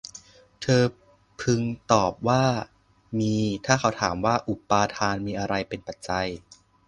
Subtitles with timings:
[0.61, 0.83] เธอ
[1.41, 2.43] พึงตอบว่า
[3.19, 3.33] มี
[3.65, 6.27] ถ้าเขาถามว่า อุปาทานมีอะไรเป็นปัจจัย